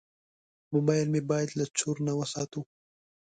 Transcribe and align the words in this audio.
موبایل 0.73 1.07
مو 1.13 1.19
باید 1.29 1.49
له 1.59 1.65
چور 1.77 1.95
نه 2.07 2.13
وساتو. 2.19 2.61